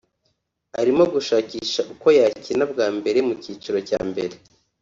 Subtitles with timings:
[0.81, 4.35] arimo gushakisha uko yakina bwa mbere mu cyiciro cya mbere